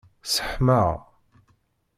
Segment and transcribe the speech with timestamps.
[0.23, 0.91] Sseḥmaɣ.